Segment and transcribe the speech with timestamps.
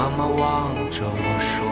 [0.00, 1.68] 妈妈望着我说。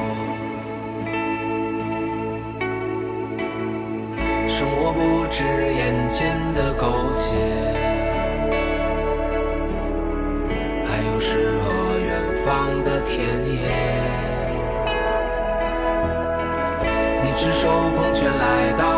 [4.46, 5.42] 生活不止
[5.72, 6.84] 眼前的苟
[7.16, 7.38] 且，
[10.84, 12.12] 还有诗和远
[12.44, 13.16] 方的田
[13.48, 13.64] 野。
[17.22, 18.97] 你赤手空拳来到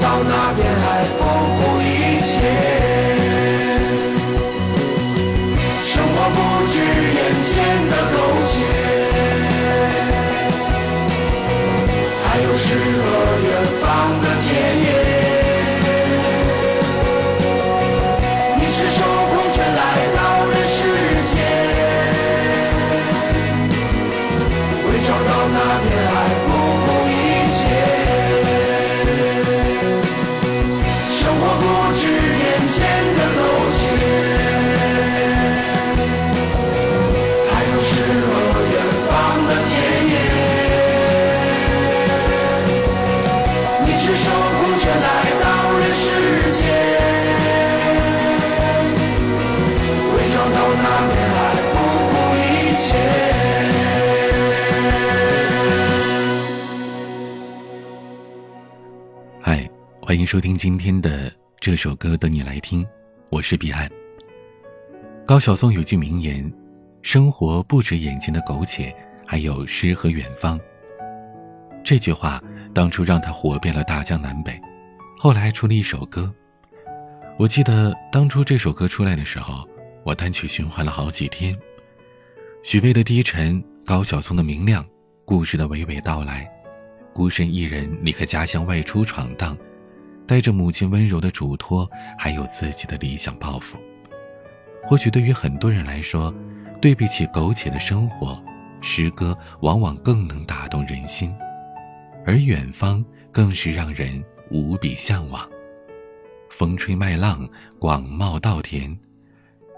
[0.00, 1.21] 到那片海
[60.32, 61.30] 收听今天的
[61.60, 62.86] 这首歌等你来听，
[63.28, 63.86] 我是彼岸。
[65.26, 66.50] 高晓松有句名言
[67.04, 68.96] ：“生活不止眼前的苟且，
[69.26, 70.58] 还有诗和远方。”
[71.84, 72.42] 这句话
[72.72, 74.58] 当初让他火遍了大江南北，
[75.18, 76.32] 后来还出了一首歌。
[77.36, 79.68] 我记得当初这首歌出来的时候，
[80.02, 81.54] 我单曲循环了好几天。
[82.62, 84.82] 许巍的低沉，高晓松的明亮，
[85.26, 86.50] 故事的娓娓道来，
[87.12, 89.54] 孤身一人离开家乡外出闯荡，
[90.26, 91.88] 带着母亲温柔的嘱托，
[92.18, 93.78] 还有自己的理想抱负。
[94.84, 96.34] 或许对于很多人来说，
[96.80, 98.42] 对比起苟且的生活，
[98.80, 101.34] 诗歌往往更能打动人心，
[102.26, 105.48] 而远方更是让人无比向往。
[106.50, 107.48] 风吹麦浪，
[107.78, 108.96] 广袤稻田，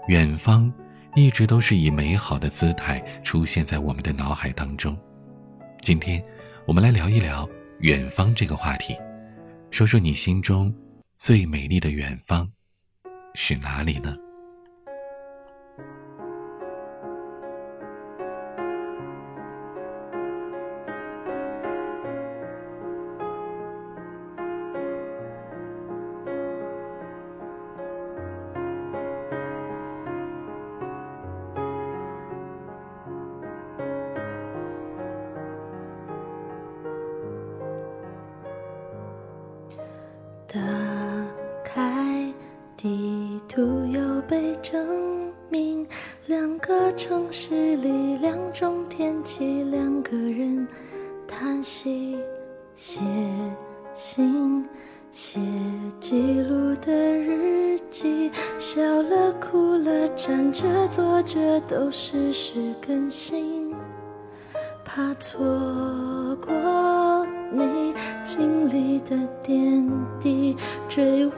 [0.07, 0.71] 远方
[1.15, 4.97] 一直都是以美好的姿态出现在我们的脑海当中。
[5.81, 6.23] 今天，
[6.65, 7.47] 我们来聊一聊
[7.79, 8.97] 远方这个话题，
[9.75, 10.73] 说说你心中
[11.17, 12.49] 最美丽的远方
[13.33, 14.15] 是哪里呢？
[59.65, 63.73] 除了，站着坐着都实时更新，
[64.83, 65.43] 怕错
[66.39, 67.25] 过。
[67.51, 67.91] 你
[68.23, 70.55] 经历的点滴，
[70.87, 71.35] 追问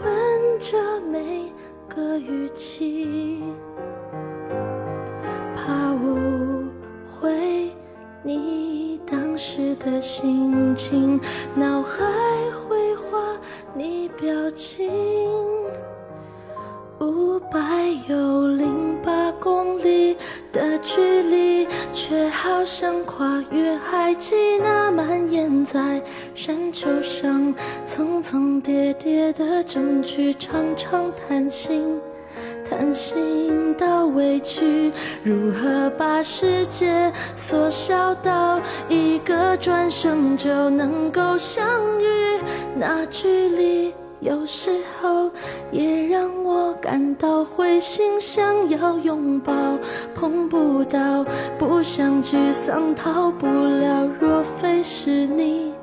[0.59, 0.77] 着
[1.09, 1.49] 每
[1.87, 3.41] 个语气，
[5.55, 6.65] 怕误
[7.09, 7.71] 会
[8.23, 11.17] 你当时的心情，
[11.55, 12.03] 脑海
[12.51, 13.17] 绘画
[13.73, 14.91] 你表情，
[16.99, 17.59] 五百
[18.07, 20.15] 有零八公里
[20.51, 21.67] 的距离。
[21.91, 26.01] 却好像跨越海际那蔓延在
[26.35, 27.53] 山丘上
[27.85, 31.99] 层层叠叠的证据，常常贪心，
[32.69, 34.91] 贪心到委屈。
[35.23, 41.65] 如何把世界缩小到一个转身就能够相
[41.99, 42.39] 遇？
[42.77, 43.93] 那距离。
[44.19, 45.29] 有时候
[45.71, 49.53] 也让我感到灰心，想要拥抱，
[50.15, 51.23] 碰不到，
[51.59, 54.09] 不想沮丧，逃不了。
[54.19, 55.73] 若非是你，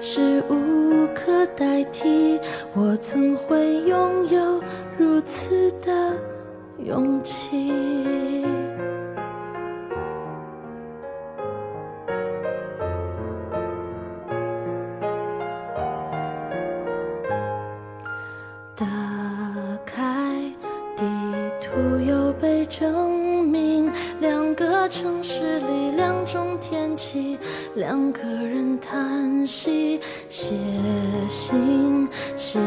[0.00, 2.40] 是无可代替，
[2.74, 4.60] 我怎会拥有
[4.98, 6.12] 如此的
[6.84, 7.72] 勇气？
[22.76, 23.88] 证明
[24.20, 27.38] 两个城市里两种天气，
[27.76, 30.56] 两个人叹息，写
[31.28, 32.58] 信，写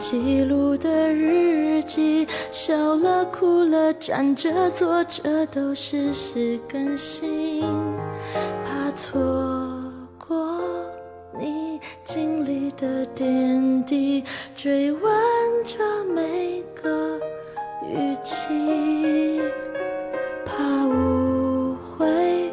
[0.00, 7.62] 记录的日记，笑了哭了，站着坐着都实时更新，
[8.64, 9.20] 怕错
[10.18, 10.60] 过
[11.38, 11.78] 你。
[12.04, 14.24] 经历的点滴，
[14.56, 15.02] 追问
[15.64, 15.78] 着
[16.12, 17.11] 每个
[17.92, 19.42] 语气，
[20.46, 22.50] 怕误会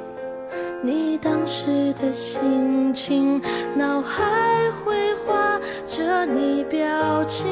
[0.81, 3.41] 你当时的心情，
[3.77, 7.47] 脑海绘画着你表情，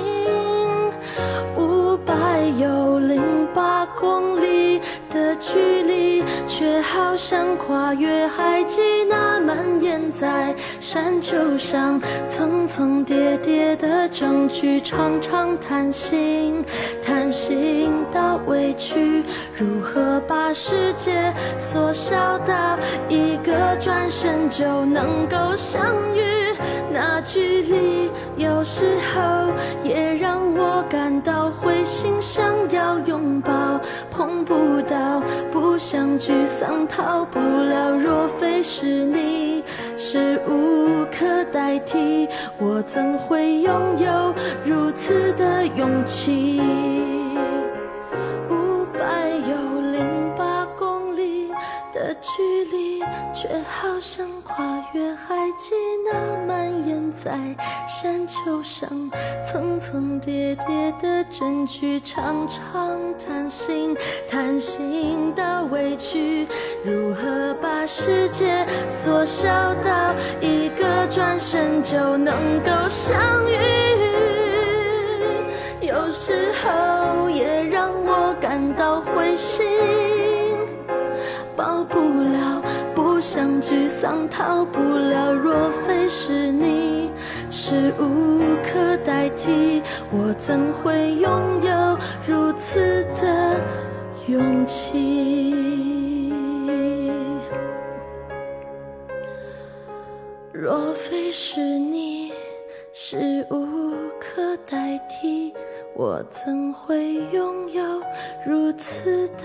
[7.17, 10.55] 像跨越海际那蔓延在。
[10.79, 16.63] 山丘上层层叠叠的证据，常常贪心，
[17.03, 19.23] 贪心到委屈。
[19.55, 22.77] 如何把世界缩小到
[23.09, 25.81] 一个转身就能够相
[26.15, 26.21] 遇？
[26.93, 33.79] 那距离有时候也让我感到灰心，想要拥抱，
[34.17, 35.21] 碰不到，
[35.51, 37.91] 不想沮丧，逃不了。
[37.91, 39.63] 若非是你，
[39.95, 41.05] 是无。
[41.11, 44.33] 可代替，我怎会拥有
[44.65, 47.16] 如此的勇气？
[52.37, 52.99] 距离，
[53.33, 54.63] 却好像跨
[54.93, 55.73] 越海际
[56.05, 57.31] 那蔓延在
[57.87, 58.87] 山丘上
[59.43, 63.97] 层层叠叠的证据，常常贪心，
[64.29, 66.47] 贪心的委屈。
[66.85, 69.47] 如何把世界缩小
[69.83, 73.57] 到一个转身就能够相遇？
[75.81, 79.65] 有时候也让我感到灰心，
[81.57, 82.61] 抱不了。
[82.95, 85.33] 不想沮丧，逃不了。
[85.33, 87.11] 若非是你，
[87.49, 91.31] 是无可代替，我怎会拥
[91.63, 91.97] 有
[92.27, 93.59] 如此的
[94.27, 96.31] 勇气？
[100.53, 102.31] 若非是你，
[102.91, 105.53] 是无可代替，
[105.95, 107.83] 我怎会拥有
[108.45, 109.43] 如此的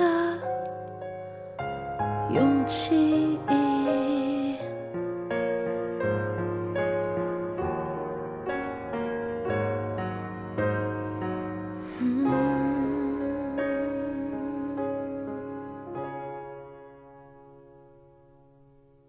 [2.32, 3.38] 勇气？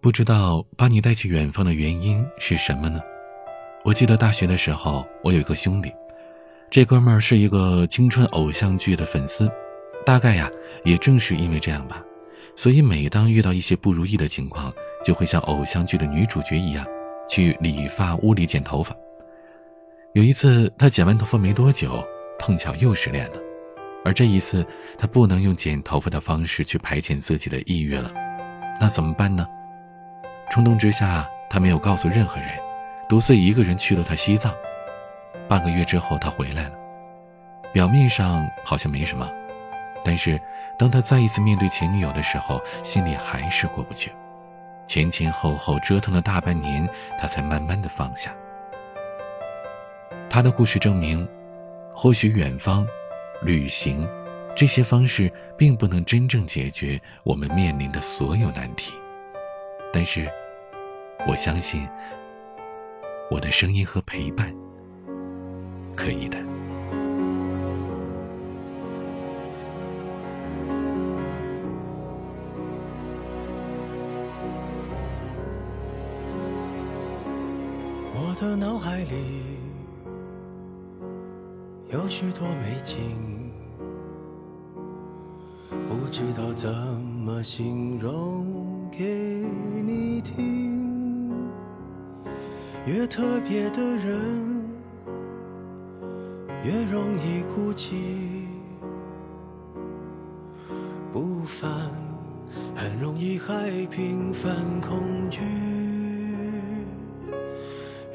[0.02, 3.00] 不知道把你带去远方的原因是什么呢？
[3.86, 5.90] 我记得大学的时候，我有一个兄弟，
[6.70, 9.50] 这哥们儿是一个青春偶像剧的粉丝，
[10.06, 10.52] 大概呀，
[10.84, 12.04] 也正是因为这样吧，
[12.56, 16.86] 所以每当遇到一些不如意的情况，就会像偶像剧的女主角一样，
[17.28, 18.96] 去理发屋里剪头发。
[20.14, 22.04] 有一次，他剪完头发没多久，
[22.38, 23.38] 碰巧又失恋了，
[24.06, 24.66] 而这一次，
[24.98, 28.12] 他不能用剪头发的方式去排遣自己的抑郁了，
[28.80, 29.48] 那怎么办呢？
[30.52, 32.50] 冲动之下，他没有告诉任何人，
[33.10, 34.54] 独自一个人去了趟西藏。
[35.48, 36.76] 半个月之后，他回来了。
[37.74, 39.28] 表面上好像没什么，
[40.04, 40.40] 但是
[40.78, 44.12] 当他再一次面对前女友的时候，心里还是过不去。
[44.86, 48.36] 前前后后折腾了大半年，他才慢慢的放下。
[50.30, 51.28] 他的故事证明，
[51.94, 52.86] 或许远方、
[53.44, 54.08] 旅行
[54.56, 58.92] 这些方式并不能真正解决我们面临的所有难题。
[59.94, 60.30] 但是，
[61.28, 61.88] 我相信
[63.32, 64.54] 我的声音和陪伴
[65.96, 66.53] 可以的。
[78.44, 79.58] 的脑海里
[81.90, 83.50] 有许多美景，
[85.88, 88.46] 不知道怎么形容。
[88.92, 89.06] 给
[89.86, 91.32] 你听，
[92.86, 94.62] 越特别的人
[96.66, 97.94] 越容易孤寂，
[101.14, 101.72] 不凡
[102.76, 105.40] 很容易害平凡恐惧，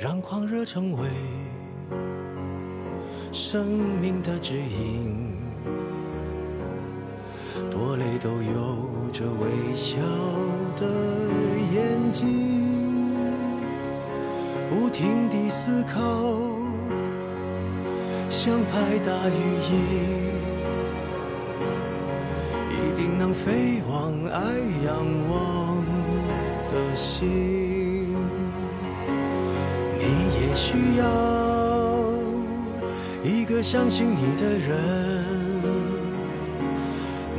[0.00, 1.08] 让狂热成为
[3.32, 3.66] 生
[4.00, 5.36] 命的指引。
[7.68, 9.96] 多累都有着微笑
[10.76, 10.86] 的
[11.74, 13.10] 眼睛，
[14.70, 15.98] 不停地思考，
[18.30, 20.30] 像拍打羽翼，
[22.70, 24.40] 一定能飞往爱
[24.86, 24.94] 仰
[25.28, 25.84] 望
[26.68, 27.67] 的心。
[30.08, 31.04] 你也需要
[33.22, 34.68] 一个相信你的人。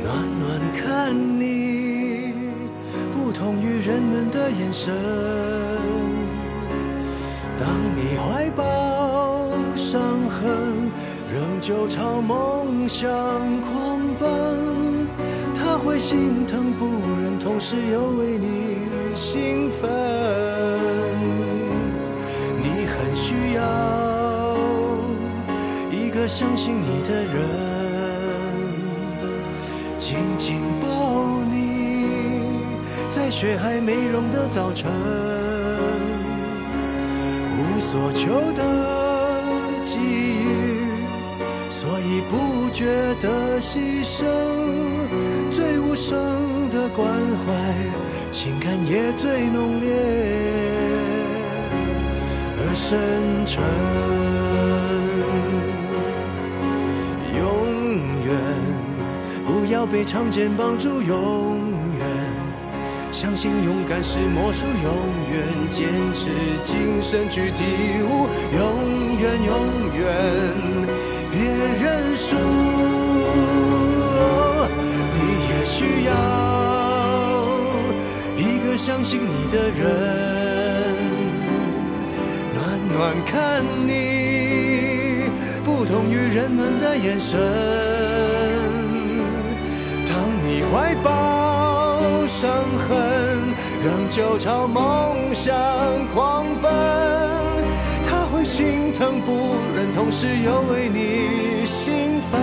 [0.00, 2.32] 暖暖看你，
[3.12, 4.94] 不同于人们的眼神。
[7.58, 10.92] 当你怀抱伤痕，
[11.28, 13.10] 仍旧朝梦想
[13.60, 15.08] 狂奔，
[15.54, 16.86] 他会心疼不
[17.20, 18.78] 忍，同时又为你
[19.16, 20.49] 兴奋。
[26.30, 27.34] 相信你的人。
[29.98, 30.86] 紧紧抱
[31.50, 32.54] 你，
[33.10, 34.90] 在雪还没融的早晨，
[37.58, 38.62] 无所求的
[39.84, 40.86] 给予，
[41.68, 42.86] 所以不觉
[43.20, 44.24] 得牺牲。
[45.50, 47.08] 最无声的关
[47.44, 47.74] 怀，
[48.30, 49.90] 情感也最浓烈
[52.56, 54.49] 而深沉。
[59.80, 61.58] 要被长剑绑住，永
[61.96, 62.06] 远
[63.10, 64.92] 相信勇敢是魔术，永
[65.32, 66.28] 远坚持
[66.62, 69.56] 精神去体悟，永远永
[69.98, 70.04] 远
[71.30, 71.40] 别
[71.80, 72.36] 认输。
[75.14, 75.18] 你
[75.48, 76.12] 也需要
[78.36, 80.94] 一个相信你的人，
[82.52, 82.58] 暖
[82.92, 85.30] 暖看你，
[85.64, 87.99] 不同于人们的眼神。
[90.72, 92.50] 怀抱伤
[92.88, 95.54] 痕，仍旧朝梦想
[96.14, 96.70] 狂奔。
[98.04, 102.40] 他会心疼不忍，同时又为你兴奋。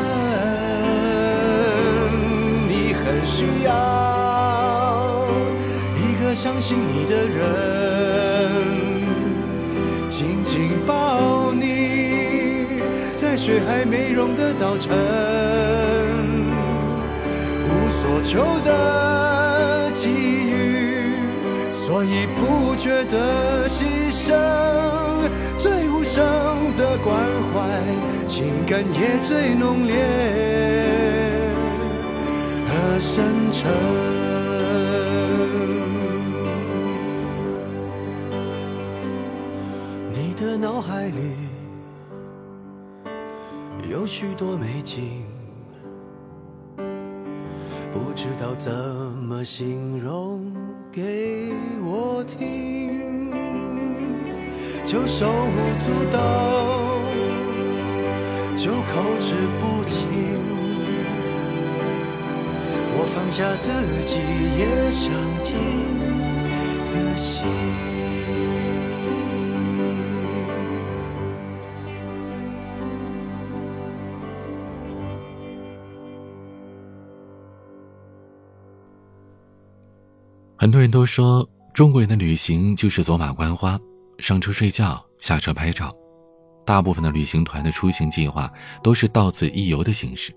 [2.68, 3.72] 你很需要
[5.96, 6.36] 一个。
[6.36, 7.42] 相信你的人，
[10.08, 12.68] 紧紧抱你，
[13.16, 14.96] 在雪还没融的早晨，
[18.08, 21.18] 所求的给予，
[21.74, 24.34] 所以不觉得牺牲，
[25.58, 26.24] 最无声
[26.78, 27.18] 的关
[27.52, 27.84] 怀，
[28.26, 29.94] 情感也最浓烈
[32.66, 33.70] 和深沉。
[40.14, 41.36] 你的脑海里
[43.92, 45.27] 有许多美景，
[48.58, 50.52] 怎么形容
[50.92, 51.54] 给
[51.86, 53.32] 我听，
[54.84, 57.00] 就手舞足蹈，
[58.58, 60.08] 就口齿不清。
[63.00, 63.72] 我放下自
[64.08, 64.18] 己，
[64.58, 65.54] 也想听
[66.84, 67.97] 仔细。
[80.68, 83.80] 很多人都说中国人的旅行就是走马观花，
[84.20, 85.90] 上车睡觉，下车拍照。
[86.66, 88.52] 大部分的旅行团的出行计划
[88.84, 90.36] 都是到此一游的形式。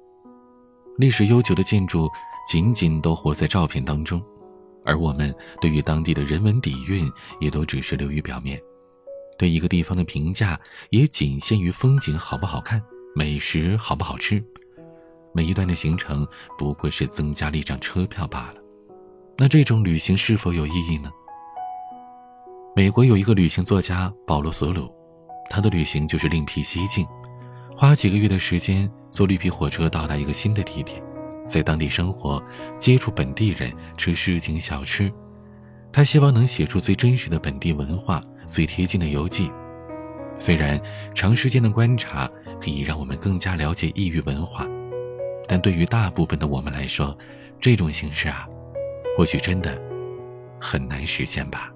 [0.98, 2.08] 历史悠久的建筑
[2.48, 4.22] 仅仅都活在照片当中，
[4.84, 7.10] 而我们对于当地的人文底蕴
[7.40, 8.56] 也都只是流于表面。
[9.36, 10.56] 对一个地方的评价
[10.90, 12.80] 也仅限于风景好不好看，
[13.16, 14.40] 美食好不好吃。
[15.34, 16.24] 每一段的行程
[16.56, 18.59] 不过是增加了一张车票罢了。
[19.40, 21.10] 那这种旅行是否有意义呢？
[22.76, 24.92] 美国有一个旅行作家保罗·索鲁，
[25.48, 27.06] 他的旅行就是另辟蹊径，
[27.74, 31.02] 花几个月的时间坐绿皮火车到达一个新的地点，
[31.46, 32.38] 在当地生活，
[32.78, 35.10] 接触本地人，吃市井小吃。
[35.90, 39.50] 他希望能写出最真实的本地文化，最贴近的游记。
[40.38, 40.78] 虽然
[41.14, 44.66] 长时间的观察可以让我们更加了解异域文化，
[45.48, 47.16] 但对于大部分的我们来说，
[47.58, 48.46] 这种形式啊。
[49.16, 49.80] 或许真的
[50.60, 51.72] 很难实现吧。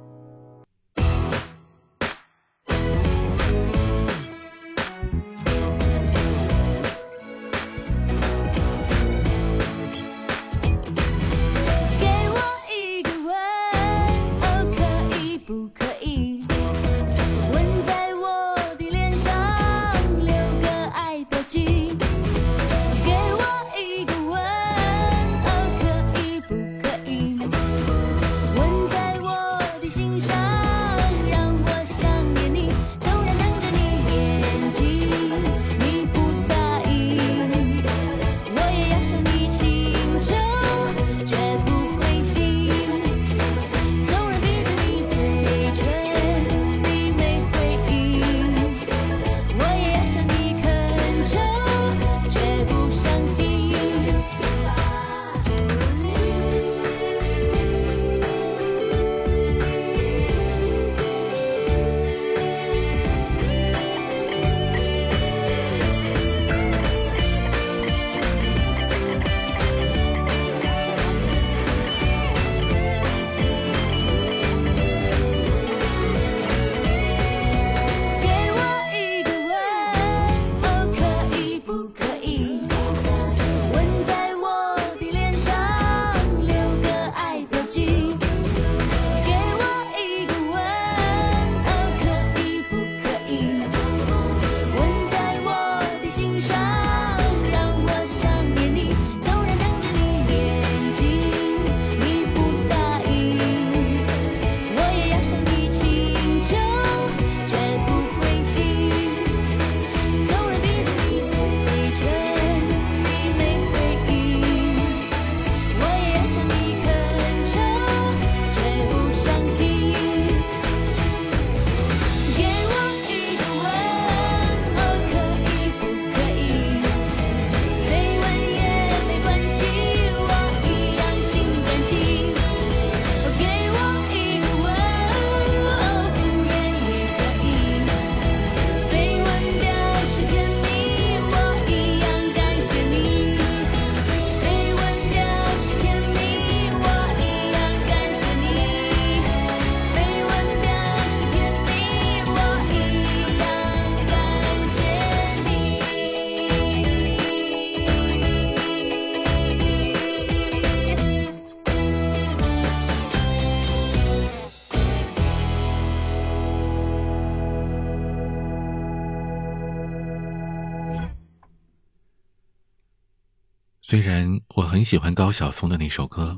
[174.85, 176.37] 很喜欢高晓松的那首歌，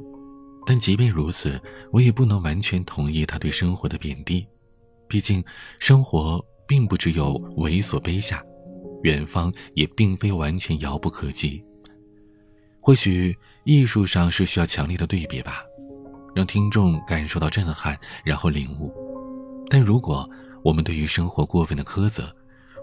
[0.65, 4.47] 但即便如此，我也不能完全同意他对生活的贬低。
[5.09, 5.45] 毕竟，
[5.81, 8.41] 生活并不只有猥琐卑下，
[9.03, 11.61] 远方也并非完全遥不可及。
[12.81, 15.65] 或许艺术上是需要强烈的对比吧，
[16.33, 18.95] 让听众感受到震撼，然后领悟。
[19.69, 20.25] 但如果
[20.63, 22.33] 我们对于生活过分的苛责，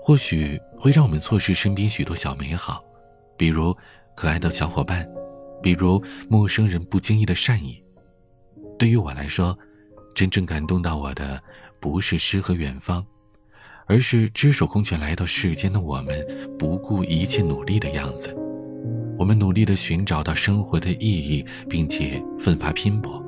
[0.01, 2.83] 或许会让我们错失身边许多小美好，
[3.37, 3.73] 比如
[4.13, 5.07] 可爱的小伙伴，
[5.63, 7.81] 比如陌生人不经意的善意。
[8.77, 9.57] 对于我来说，
[10.13, 11.41] 真正感动到我的，
[11.79, 13.03] 不是诗和远方，
[13.87, 16.23] 而是只手空拳来到世间的我们，
[16.59, 18.35] 不顾一切努力的样子。
[19.17, 23.23] 我们努力的寻找到生活的意义，并且奋发拼搏。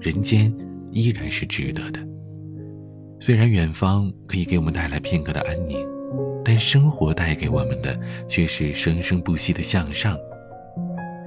[0.00, 0.52] 人间
[0.90, 2.00] 依然是值得的。
[3.20, 5.78] 虽然远方可以给我们带来片刻的安宁，
[6.42, 10.18] 但生活带给我们的却是生生不息的向上。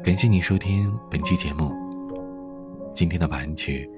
[0.04, 1.72] 感谢你收听本期节目。
[2.94, 3.90] 今天的晚安曲，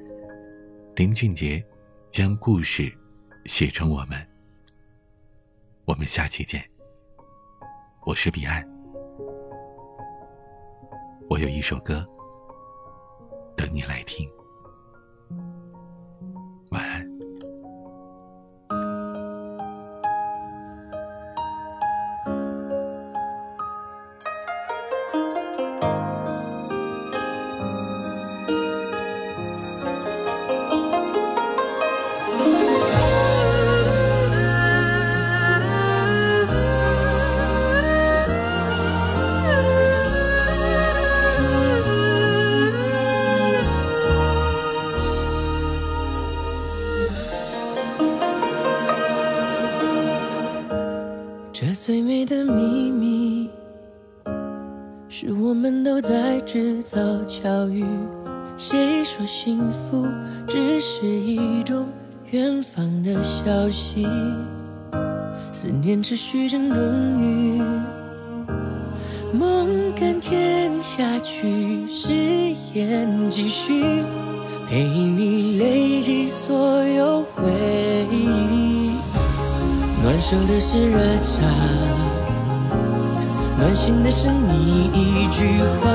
[0.96, 1.66] 林俊杰
[2.12, 2.96] 将故事
[3.46, 4.24] 写成我们。
[5.84, 6.64] 我们下期见。
[8.06, 8.64] 我是彼岸，
[11.28, 12.08] 我有一首歌
[13.58, 14.30] 等你来听。
[51.86, 53.48] 最美的秘密，
[55.08, 57.86] 是我们都在制造巧遇。
[58.58, 60.08] 谁说幸福
[60.48, 61.86] 只是一种
[62.32, 64.08] 远方的消息？
[65.54, 67.62] 思念持续着浓郁，
[69.32, 72.12] 梦甘甜下去，誓
[72.74, 73.84] 言继续，
[74.68, 77.44] 陪你累积所有回
[78.12, 78.85] 忆。
[80.06, 81.48] 暖手的是热茶，
[83.58, 85.90] 暖心的是你一句话，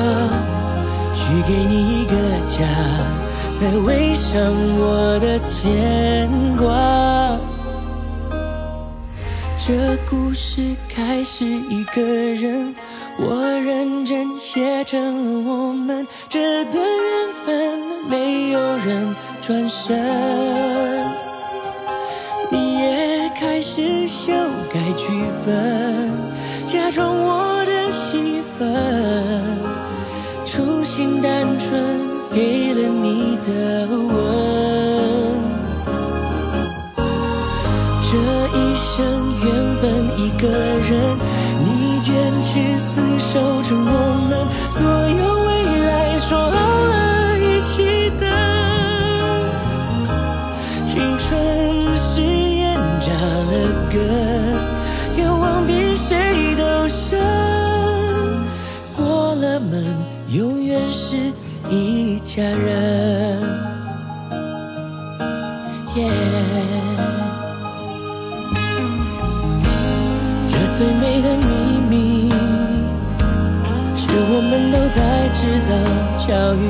[1.15, 2.17] 许给你一个
[2.49, 2.67] 家，
[3.55, 4.43] 再围上
[4.81, 7.39] 我的牵挂。
[9.57, 12.75] 这故事开始一个人，
[13.17, 20.90] 我认真写成了我们这段缘分，没有人转身。
[23.73, 24.33] 是修
[24.69, 25.07] 改剧
[25.47, 26.11] 本，
[26.67, 28.67] 假装我的戏份，
[30.45, 31.81] 初心单纯，
[32.33, 34.11] 给了你的吻。
[38.03, 38.19] 这
[38.59, 38.99] 一生
[39.45, 39.47] 原
[39.81, 39.85] 本
[40.19, 41.17] 一个人，
[41.65, 42.11] 你坚
[42.43, 44.20] 持死守着我
[61.03, 61.17] 是
[61.71, 63.41] 一家人。
[65.97, 65.99] 耶
[70.47, 71.49] 这最美的秘
[71.89, 72.31] 密，
[73.97, 75.01] 是我们都在
[75.33, 75.71] 制造
[76.19, 76.63] 巧遇。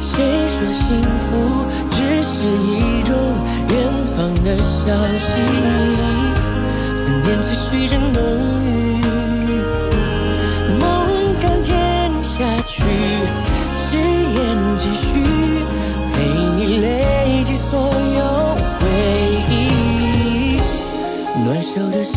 [0.00, 0.08] 谁
[0.54, 0.86] 说幸
[1.18, 1.28] 福
[1.90, 2.32] 只是
[2.70, 3.10] 一种？
[3.68, 3.74] 远
[4.16, 4.86] 方的消
[5.26, 5.28] 息，
[6.96, 8.18] 思念持续着浓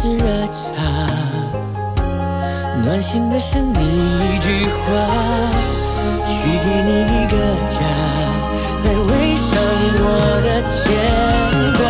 [0.03, 0.83] 是热茶，
[2.83, 4.83] 暖心的是你一句话，
[6.27, 7.37] 许给你一个
[7.69, 7.79] 家，
[8.83, 9.47] 再围上
[10.03, 10.05] 我
[10.43, 10.75] 的牵。
[11.77, 11.81] 挂